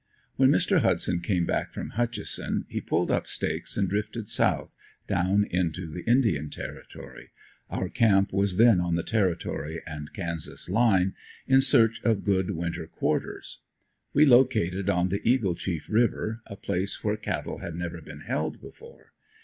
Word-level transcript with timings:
When 0.35 0.49
Mr. 0.49 0.79
Hudson 0.79 1.19
came 1.21 1.45
back 1.45 1.71
from 1.71 1.89
Hutchison 1.89 2.65
he 2.67 2.81
pulled 2.81 3.11
up 3.11 3.27
stakes 3.27 3.77
and 3.77 3.87
drifted 3.87 4.29
south 4.29 4.75
down 5.05 5.45
into 5.51 5.85
the 5.85 6.03
Indian 6.09 6.49
territory 6.49 7.29
our 7.69 7.87
camp 7.87 8.33
was 8.33 8.57
then 8.57 8.81
on 8.81 8.95
the 8.95 9.03
territory 9.03 9.79
and 9.85 10.11
Kansas 10.11 10.67
line 10.69 11.13
in 11.45 11.61
search 11.61 12.01
of 12.01 12.23
good 12.23 12.49
winter 12.49 12.87
quarters. 12.87 13.59
We 14.11 14.25
located 14.25 14.89
on 14.89 15.09
the 15.09 15.21
"Eagle 15.23 15.53
Chief" 15.53 15.87
river, 15.87 16.41
a 16.47 16.55
place 16.55 17.03
where 17.03 17.15
cattle 17.15 17.59
had 17.59 17.75
never 17.75 18.01
been 18.01 18.21
held 18.21 18.59
before. 18.59 19.13